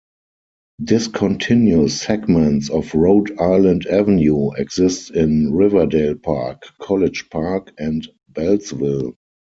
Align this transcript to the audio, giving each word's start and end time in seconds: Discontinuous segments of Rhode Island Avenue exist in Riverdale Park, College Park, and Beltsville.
Discontinuous 0.83 2.01
segments 2.01 2.71
of 2.71 2.95
Rhode 2.95 3.37
Island 3.39 3.85
Avenue 3.85 4.49
exist 4.53 5.11
in 5.11 5.53
Riverdale 5.53 6.15
Park, 6.15 6.63
College 6.81 7.29
Park, 7.29 7.71
and 7.77 8.09
Beltsville. 8.33 9.13